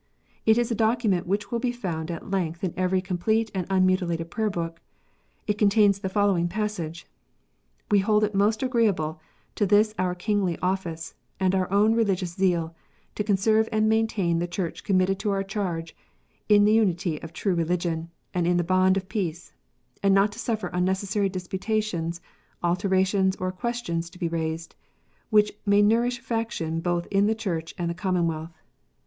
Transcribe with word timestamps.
It 0.47 0.57
is 0.57 0.71
a 0.71 0.73
document 0.73 1.27
which 1.27 1.51
will 1.51 1.59
be 1.59 1.71
found 1.71 2.09
at 2.09 2.31
length 2.31 2.63
in 2.63 2.73
every 2.75 3.03
complete 3.03 3.51
and 3.53 3.69
unmuti 3.69 3.99
lated 4.07 4.31
Prayer 4.31 4.49
book. 4.49 4.81
It 5.45 5.59
contains 5.59 5.99
the 5.99 6.09
following 6.09 6.47
passage: 6.47 7.05
"We 7.91 7.99
hold 7.99 8.23
it 8.23 8.33
most 8.33 8.63
agreeable 8.63 9.21
to 9.53 9.67
this 9.67 9.93
our 9.99 10.15
Kingly 10.15 10.57
office, 10.57 11.13
and 11.39 11.53
our 11.53 11.71
own 11.71 11.93
religious 11.93 12.33
zeal, 12.33 12.73
to 13.13 13.23
conserve 13.23 13.69
and 13.71 13.87
maintain 13.87 14.39
the 14.39 14.47
Church 14.47 14.83
committed 14.83 15.19
to 15.19 15.29
our 15.29 15.43
charge, 15.43 15.95
in 16.49 16.65
unity 16.65 17.21
of 17.21 17.31
true 17.31 17.53
religion, 17.53 18.09
and 18.33 18.47
in 18.47 18.57
the 18.57 18.63
bond 18.63 18.97
of 18.97 19.07
peace; 19.07 19.53
and 20.01 20.15
not 20.15 20.31
to 20.31 20.39
suffer 20.39 20.69
unnecessary 20.73 21.29
disputations, 21.29 22.21
altercations, 22.63 23.35
or 23.35 23.51
questions 23.51 24.09
to 24.09 24.17
be 24.17 24.27
raised, 24.27 24.73
which 25.29 25.51
may 25.63 25.83
nourish 25.83 26.17
faction 26.21 26.79
both 26.79 27.05
in 27.11 27.27
the 27.27 27.35
Church 27.35 27.75
and 27.77 27.95
Commonwealth. 27.95 28.57